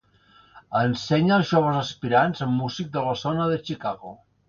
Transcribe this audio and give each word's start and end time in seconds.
Ensenya 0.79 1.35
els 1.37 1.51
joves 1.53 1.79
aspirants 1.83 2.43
a 2.47 2.51
músic 2.57 2.93
de 2.99 3.05
la 3.11 3.17
zona 3.27 3.51
de 3.55 3.65
Chicago. 3.71 4.21